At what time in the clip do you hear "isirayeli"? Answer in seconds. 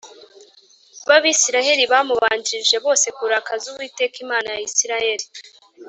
4.69-5.25